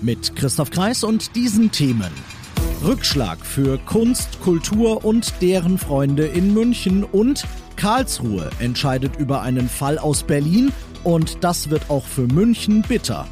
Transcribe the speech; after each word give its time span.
Mit 0.00 0.36
Christoph 0.36 0.70
Kreis 0.70 1.02
und 1.02 1.34
diesen 1.34 1.72
Themen. 1.72 2.12
Rückschlag 2.84 3.44
für 3.44 3.78
Kunst, 3.78 4.40
Kultur 4.40 5.04
und 5.04 5.32
deren 5.40 5.76
Freunde 5.76 6.26
in 6.26 6.54
München 6.54 7.02
und 7.02 7.44
Karlsruhe 7.74 8.50
entscheidet 8.60 9.16
über 9.16 9.42
einen 9.42 9.68
Fall 9.68 9.98
aus 9.98 10.22
Berlin 10.22 10.72
und 11.02 11.42
das 11.42 11.70
wird 11.70 11.90
auch 11.90 12.04
für 12.04 12.28
München 12.28 12.82
bitter. 12.82 13.26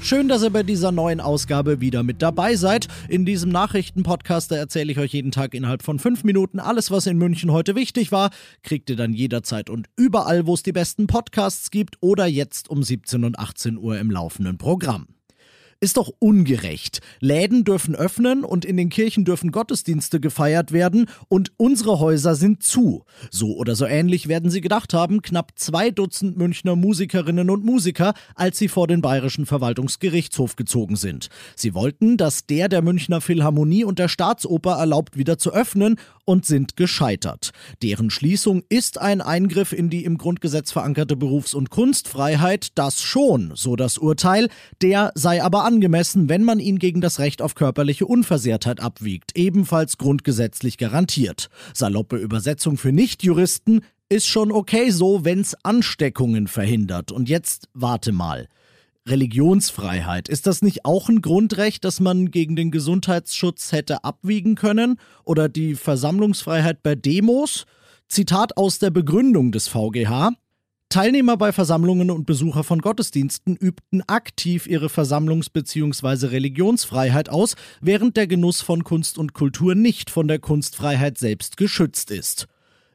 Schön, 0.00 0.28
dass 0.28 0.42
ihr 0.42 0.50
bei 0.50 0.62
dieser 0.62 0.92
neuen 0.92 1.20
Ausgabe 1.20 1.80
wieder 1.80 2.02
mit 2.02 2.22
dabei 2.22 2.56
seid. 2.56 2.88
In 3.08 3.24
diesem 3.24 3.50
Nachrichtenpodcast 3.50 4.52
erzähle 4.52 4.92
ich 4.92 4.98
euch 4.98 5.12
jeden 5.12 5.30
Tag 5.30 5.54
innerhalb 5.54 5.82
von 5.82 5.98
fünf 5.98 6.24
Minuten 6.24 6.60
alles, 6.60 6.90
was 6.90 7.06
in 7.06 7.16
München 7.18 7.52
heute 7.52 7.74
wichtig 7.74 8.12
war. 8.12 8.30
Kriegt 8.62 8.88
ihr 8.90 8.96
dann 8.96 9.14
jederzeit 9.14 9.70
und 9.70 9.88
überall, 9.96 10.46
wo 10.46 10.54
es 10.54 10.62
die 10.62 10.72
besten 10.72 11.06
Podcasts 11.06 11.70
gibt 11.70 11.96
oder 12.00 12.26
jetzt 12.26 12.68
um 12.68 12.82
17 12.82 13.24
und 13.24 13.38
18 13.38 13.78
Uhr 13.78 13.98
im 13.98 14.10
laufenden 14.10 14.58
Programm. 14.58 15.13
Ist 15.84 15.98
doch 15.98 16.10
ungerecht. 16.18 17.02
Läden 17.20 17.62
dürfen 17.62 17.94
öffnen 17.94 18.42
und 18.42 18.64
in 18.64 18.78
den 18.78 18.88
Kirchen 18.88 19.26
dürfen 19.26 19.52
Gottesdienste 19.52 20.18
gefeiert 20.18 20.72
werden 20.72 21.10
und 21.28 21.52
unsere 21.58 22.00
Häuser 22.00 22.36
sind 22.36 22.62
zu. 22.62 23.04
So 23.30 23.54
oder 23.56 23.74
so 23.74 23.84
ähnlich 23.84 24.26
werden 24.26 24.48
sie 24.50 24.62
gedacht 24.62 24.94
haben, 24.94 25.20
knapp 25.20 25.52
zwei 25.56 25.90
Dutzend 25.90 26.38
Münchner 26.38 26.74
Musikerinnen 26.74 27.50
und 27.50 27.66
Musiker, 27.66 28.14
als 28.34 28.56
sie 28.56 28.68
vor 28.68 28.86
den 28.86 29.02
Bayerischen 29.02 29.44
Verwaltungsgerichtshof 29.44 30.56
gezogen 30.56 30.96
sind. 30.96 31.28
Sie 31.54 31.74
wollten, 31.74 32.16
dass 32.16 32.46
der 32.46 32.70
der 32.70 32.80
Münchner 32.80 33.20
Philharmonie 33.20 33.84
und 33.84 33.98
der 33.98 34.08
Staatsoper 34.08 34.78
erlaubt, 34.78 35.18
wieder 35.18 35.36
zu 35.36 35.52
öffnen 35.52 35.96
und 36.24 36.46
sind 36.46 36.78
gescheitert. 36.78 37.50
Deren 37.82 38.08
Schließung 38.08 38.62
ist 38.70 38.98
ein 38.98 39.20
Eingriff 39.20 39.72
in 39.74 39.90
die 39.90 40.06
im 40.06 40.16
Grundgesetz 40.16 40.72
verankerte 40.72 41.14
Berufs- 41.14 41.52
und 41.52 41.68
Kunstfreiheit, 41.68 42.68
das 42.74 43.02
schon, 43.02 43.52
so 43.54 43.76
das 43.76 43.98
Urteil, 43.98 44.48
der 44.80 45.12
sei 45.14 45.42
aber 45.42 45.64
angemessen, 45.74 46.28
wenn 46.28 46.44
man 46.44 46.60
ihn 46.60 46.78
gegen 46.78 47.00
das 47.00 47.18
Recht 47.18 47.42
auf 47.42 47.56
körperliche 47.56 48.06
Unversehrtheit 48.06 48.78
abwiegt, 48.78 49.32
ebenfalls 49.36 49.98
grundgesetzlich 49.98 50.78
garantiert. 50.78 51.48
Saloppe 51.72 52.16
Übersetzung 52.16 52.76
für 52.76 52.92
Nichtjuristen 52.92 53.80
ist 54.08 54.28
schon 54.28 54.52
okay 54.52 54.90
so, 54.90 55.24
wenn's 55.24 55.56
Ansteckungen 55.64 56.46
verhindert. 56.46 57.10
Und 57.10 57.28
jetzt 57.28 57.68
warte 57.74 58.12
mal. 58.12 58.48
Religionsfreiheit. 59.06 60.28
Ist 60.28 60.46
das 60.46 60.62
nicht 60.62 60.84
auch 60.84 61.08
ein 61.08 61.20
Grundrecht, 61.20 61.84
das 61.84 61.98
man 61.98 62.30
gegen 62.30 62.54
den 62.54 62.70
Gesundheitsschutz 62.70 63.72
hätte 63.72 64.04
abwiegen 64.04 64.54
können? 64.54 65.00
Oder 65.24 65.48
die 65.48 65.74
Versammlungsfreiheit 65.74 66.84
bei 66.84 66.94
Demos? 66.94 67.66
Zitat 68.06 68.56
aus 68.56 68.78
der 68.78 68.90
Begründung 68.90 69.50
des 69.50 69.66
VGH. 69.66 70.30
Teilnehmer 70.94 71.36
bei 71.36 71.50
Versammlungen 71.50 72.08
und 72.12 72.24
Besucher 72.24 72.62
von 72.62 72.80
Gottesdiensten 72.80 73.56
übten 73.56 74.02
aktiv 74.06 74.68
ihre 74.68 74.86
Versammlungs- 74.86 75.50
bzw. 75.52 76.26
Religionsfreiheit 76.26 77.28
aus, 77.30 77.56
während 77.80 78.16
der 78.16 78.28
Genuss 78.28 78.60
von 78.60 78.84
Kunst 78.84 79.18
und 79.18 79.34
Kultur 79.34 79.74
nicht 79.74 80.08
von 80.08 80.28
der 80.28 80.38
Kunstfreiheit 80.38 81.18
selbst 81.18 81.56
geschützt 81.56 82.12
ist. 82.12 82.46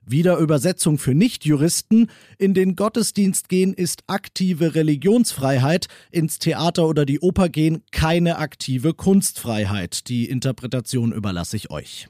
Wieder 0.05 0.37
Übersetzung 0.37 0.97
für 0.97 1.13
Nichtjuristen. 1.13 2.09
In 2.37 2.53
den 2.53 2.77
Gottesdienst 2.77 3.49
gehen 3.49 3.73
ist 3.73 4.03
aktive 4.07 4.75
Religionsfreiheit, 4.75 5.87
ins 6.09 6.39
Theater 6.39 6.87
oder 6.87 7.05
die 7.05 7.19
Oper 7.19 7.49
gehen 7.49 7.83
keine 7.91 8.37
aktive 8.37 8.93
Kunstfreiheit. 8.93 10.07
Die 10.07 10.29
Interpretation 10.29 11.11
überlasse 11.11 11.57
ich 11.57 11.69
euch. 11.69 12.07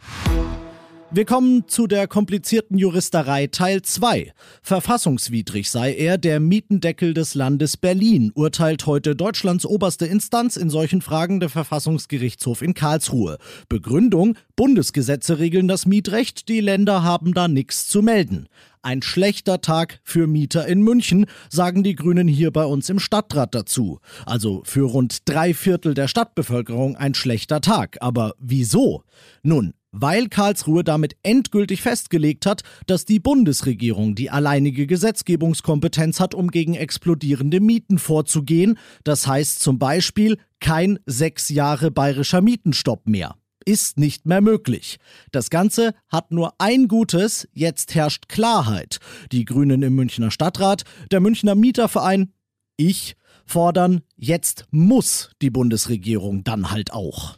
Wir 1.12 1.26
kommen 1.26 1.68
zu 1.68 1.88
der 1.88 2.08
komplizierten 2.08 2.78
Juristerei 2.78 3.48
Teil 3.48 3.82
2. 3.82 4.32
Verfassungswidrig 4.62 5.72
sei 5.72 5.96
er, 5.96 6.20
der 6.20 6.40
Mietendeckel 6.40 7.16
des 7.16 7.34
Landes 7.34 7.78
Berlin, 7.78 8.32
urteilt 8.36 8.86
heute 8.86 9.16
Deutschlands 9.16 9.66
oberste 9.66 10.06
Instanz 10.06 10.56
in 10.56 10.70
solchen 10.70 11.02
Fragen 11.02 11.40
der 11.40 11.50
Verfassungsgerichtshof 11.50 12.62
in 12.62 12.76
Karlsruhe. 12.76 13.40
Begründung, 13.70 14.38
Bundesgesetze 14.56 15.40
regeln 15.40 15.68
das 15.68 15.88
Mietrecht, 15.88 16.48
die 16.48 16.62
Länder 16.62 17.02
haben 17.02 17.34
da 17.34 17.48
nichts 17.48 17.88
zu 17.88 18.04
melden. 18.04 18.48
Ein 18.84 19.02
schlechter 19.02 19.62
Tag 19.62 20.00
für 20.04 20.28
Mieter 20.28 20.68
in 20.68 20.84
München, 20.84 21.26
sagen 21.50 21.82
die 21.82 21.96
Grünen 21.96 22.28
hier 22.28 22.52
bei 22.52 22.66
uns 22.66 22.88
im 22.88 23.00
Stadtrat 23.00 23.56
dazu. 23.56 24.00
Also 24.28 24.62
für 24.64 24.88
rund 24.88 25.28
drei 25.28 25.56
Viertel 25.56 25.96
der 25.96 26.08
Stadtbevölkerung 26.08 26.96
ein 26.96 27.16
schlechter 27.16 27.62
Tag. 27.62 27.98
Aber 28.00 28.36
wieso? 28.38 29.04
Nun, 29.42 29.74
weil 29.92 30.28
Karlsruhe 30.28 30.84
damit 30.84 31.16
endgültig 31.24 31.82
festgelegt 31.82 32.46
hat, 32.46 32.64
dass 32.86 33.06
die 33.06 33.20
Bundesregierung 33.20 34.16
die 34.16 34.30
alleinige 34.30 34.88
Gesetzgebungskompetenz 34.88 36.20
hat, 36.20 36.34
um 36.34 36.50
gegen 36.52 36.76
explodierende 36.76 37.60
Mieten 37.60 37.98
vorzugehen. 37.98 38.78
Das 39.04 39.28
heißt 39.28 39.60
zum 39.60 39.80
Beispiel 39.80 40.38
kein 40.60 41.00
sechs 41.06 41.50
Jahre 41.50 41.92
bayerischer 41.92 42.42
Mietenstopp 42.42 43.08
mehr. 43.08 43.36
Ist 43.66 44.00
nicht 44.00 44.26
mehr 44.26 44.42
möglich. 44.42 44.98
Das 45.32 45.50
Ganze 45.50 45.94
hat 46.08 46.32
nur 46.32 46.54
ein 46.60 46.88
Gutes, 46.88 47.48
jetzt 47.54 47.94
herrscht 47.94 48.30
Klarheit. 48.30 49.00
Die 49.32 49.46
Grünen 49.46 49.84
im 49.84 49.96
Münchner 49.96 50.32
Stadtrat, 50.32 50.84
der 51.12 51.20
Münchner 51.20 51.56
Mieterverein, 51.56 52.34
ich 52.78 53.16
fordern, 53.46 54.02
jetzt 54.16 54.66
muss 54.72 55.32
die 55.42 55.50
Bundesregierung 55.50 56.44
dann 56.44 56.72
halt 56.72 56.94
auch. 56.94 57.38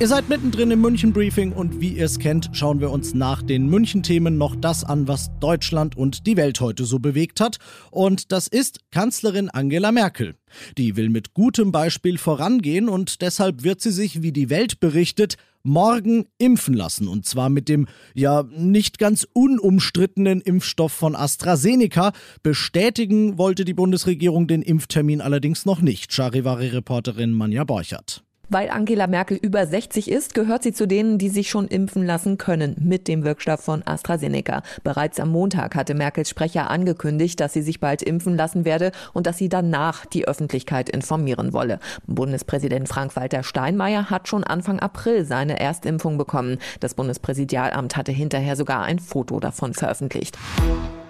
Ihr 0.00 0.06
seid 0.06 0.28
mittendrin 0.28 0.70
im 0.70 0.80
München-Briefing 0.80 1.50
und 1.50 1.80
wie 1.80 1.94
ihr 1.94 2.04
es 2.04 2.20
kennt, 2.20 2.50
schauen 2.52 2.78
wir 2.78 2.90
uns 2.90 3.14
nach 3.14 3.42
den 3.42 3.66
München-Themen 3.66 4.38
noch 4.38 4.54
das 4.54 4.84
an, 4.84 5.08
was 5.08 5.32
Deutschland 5.40 5.96
und 5.96 6.24
die 6.28 6.36
Welt 6.36 6.60
heute 6.60 6.84
so 6.84 7.00
bewegt 7.00 7.40
hat. 7.40 7.56
Und 7.90 8.30
das 8.30 8.46
ist 8.46 8.78
Kanzlerin 8.92 9.48
Angela 9.48 9.90
Merkel. 9.90 10.36
Die 10.76 10.94
will 10.94 11.08
mit 11.08 11.34
gutem 11.34 11.72
Beispiel 11.72 12.16
vorangehen 12.16 12.88
und 12.88 13.22
deshalb 13.22 13.64
wird 13.64 13.80
sie 13.80 13.90
sich, 13.90 14.22
wie 14.22 14.30
die 14.30 14.50
Welt 14.50 14.78
berichtet, 14.78 15.34
morgen 15.64 16.26
impfen 16.38 16.74
lassen. 16.74 17.08
Und 17.08 17.26
zwar 17.26 17.50
mit 17.50 17.68
dem 17.68 17.88
ja 18.14 18.44
nicht 18.44 19.00
ganz 19.00 19.26
unumstrittenen 19.32 20.40
Impfstoff 20.40 20.92
von 20.92 21.16
AstraZeneca. 21.16 22.12
Bestätigen 22.44 23.36
wollte 23.36 23.64
die 23.64 23.74
Bundesregierung 23.74 24.46
den 24.46 24.62
Impftermin 24.62 25.20
allerdings 25.20 25.66
noch 25.66 25.80
nicht. 25.80 26.12
Charivari-Reporterin 26.12 27.32
Manja 27.32 27.64
Borchert. 27.64 28.22
Weil 28.50 28.70
Angela 28.70 29.06
Merkel 29.06 29.36
über 29.36 29.66
60 29.66 30.10
ist, 30.10 30.34
gehört 30.34 30.62
sie 30.62 30.72
zu 30.72 30.86
denen, 30.86 31.18
die 31.18 31.28
sich 31.28 31.50
schon 31.50 31.68
impfen 31.68 32.06
lassen 32.06 32.38
können 32.38 32.76
mit 32.80 33.06
dem 33.06 33.22
Wirkstoff 33.22 33.60
von 33.60 33.86
AstraZeneca. 33.86 34.62
Bereits 34.82 35.20
am 35.20 35.30
Montag 35.30 35.74
hatte 35.74 35.94
Merkels 35.94 36.30
Sprecher 36.30 36.70
angekündigt, 36.70 37.40
dass 37.40 37.52
sie 37.52 37.60
sich 37.60 37.78
bald 37.78 38.02
impfen 38.02 38.36
lassen 38.36 38.64
werde 38.64 38.92
und 39.12 39.26
dass 39.26 39.36
sie 39.36 39.50
danach 39.50 40.06
die 40.06 40.26
Öffentlichkeit 40.26 40.88
informieren 40.88 41.52
wolle. 41.52 41.78
Bundespräsident 42.06 42.88
Frank-Walter 42.88 43.42
Steinmeier 43.42 44.08
hat 44.08 44.28
schon 44.28 44.44
Anfang 44.44 44.80
April 44.80 45.26
seine 45.26 45.60
Erstimpfung 45.60 46.16
bekommen. 46.16 46.56
Das 46.80 46.94
Bundespräsidialamt 46.94 47.96
hatte 47.96 48.12
hinterher 48.12 48.56
sogar 48.56 48.82
ein 48.82 48.98
Foto 48.98 49.40
davon 49.40 49.74
veröffentlicht. 49.74 50.38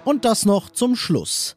Und 0.03 0.25
das 0.25 0.45
noch 0.45 0.69
zum 0.69 0.97
Schluss. 0.97 1.55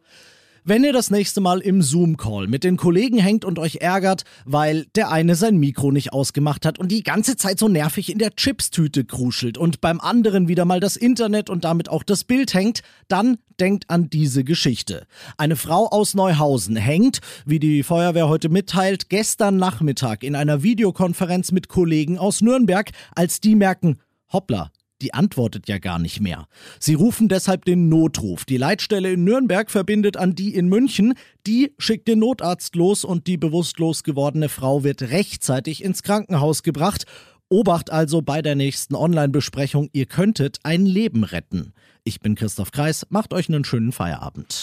Wenn 0.64 0.84
ihr 0.84 0.92
das 0.92 1.10
nächste 1.10 1.40
Mal 1.40 1.58
im 1.58 1.82
Zoom-Call 1.82 2.46
mit 2.46 2.62
den 2.62 2.76
Kollegen 2.76 3.18
hängt 3.18 3.44
und 3.44 3.58
euch 3.58 3.78
ärgert, 3.80 4.22
weil 4.44 4.86
der 4.94 5.10
eine 5.10 5.34
sein 5.34 5.56
Mikro 5.56 5.90
nicht 5.90 6.12
ausgemacht 6.12 6.64
hat 6.64 6.78
und 6.78 6.92
die 6.92 7.02
ganze 7.02 7.34
Zeit 7.34 7.58
so 7.58 7.66
nervig 7.66 8.12
in 8.12 8.18
der 8.20 8.36
Chipstüte 8.36 9.04
kruschelt 9.04 9.58
und 9.58 9.80
beim 9.80 10.00
anderen 10.00 10.46
wieder 10.46 10.64
mal 10.64 10.78
das 10.78 10.94
Internet 10.94 11.50
und 11.50 11.64
damit 11.64 11.88
auch 11.88 12.04
das 12.04 12.22
Bild 12.22 12.54
hängt, 12.54 12.82
dann 13.08 13.38
denkt 13.58 13.90
an 13.90 14.08
diese 14.08 14.44
Geschichte. 14.44 15.08
Eine 15.36 15.56
Frau 15.56 15.88
aus 15.88 16.14
Neuhausen 16.14 16.76
hängt, 16.76 17.18
wie 17.44 17.58
die 17.58 17.82
Feuerwehr 17.82 18.28
heute 18.28 18.48
mitteilt, 18.48 19.08
gestern 19.08 19.56
Nachmittag 19.56 20.22
in 20.22 20.36
einer 20.36 20.62
Videokonferenz 20.62 21.50
mit 21.50 21.66
Kollegen 21.66 22.18
aus 22.18 22.40
Nürnberg, 22.40 22.92
als 23.16 23.40
die 23.40 23.56
merken, 23.56 23.98
hoppla, 24.32 24.70
die 25.02 25.12
antwortet 25.12 25.68
ja 25.68 25.78
gar 25.78 25.98
nicht 25.98 26.20
mehr. 26.20 26.46
Sie 26.78 26.94
rufen 26.94 27.28
deshalb 27.28 27.64
den 27.64 27.88
Notruf. 27.88 28.44
Die 28.44 28.56
Leitstelle 28.56 29.12
in 29.12 29.24
Nürnberg 29.24 29.70
verbindet 29.70 30.16
an 30.16 30.34
die 30.34 30.54
in 30.54 30.68
München. 30.68 31.14
Die 31.46 31.74
schickt 31.78 32.08
den 32.08 32.20
Notarzt 32.20 32.76
los 32.76 33.04
und 33.04 33.26
die 33.26 33.36
bewusstlos 33.36 34.04
gewordene 34.04 34.48
Frau 34.48 34.84
wird 34.84 35.02
rechtzeitig 35.02 35.82
ins 35.82 36.02
Krankenhaus 36.02 36.62
gebracht. 36.62 37.04
Obacht 37.48 37.90
also 37.90 38.22
bei 38.22 38.40
der 38.40 38.54
nächsten 38.54 38.94
Online-Besprechung, 38.94 39.90
ihr 39.92 40.06
könntet 40.06 40.58
ein 40.62 40.86
Leben 40.86 41.24
retten. 41.24 41.74
Ich 42.04 42.20
bin 42.20 42.34
Christoph 42.34 42.70
Kreis, 42.70 43.06
macht 43.10 43.34
euch 43.34 43.48
einen 43.48 43.64
schönen 43.64 43.92
Feierabend. 43.92 44.62